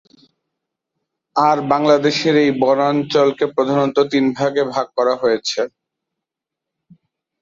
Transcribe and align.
আর 1.35 1.57
বাংলাদেশের 1.71 2.35
এই 2.43 2.51
বনাঞ্চলকে 2.61 3.45
প্রধানত 3.55 3.97
তিন 4.11 4.25
ভাগে 4.37 4.63
ভাগ 4.73 4.87
করা 4.97 5.13
হয়েছে। 5.21 5.61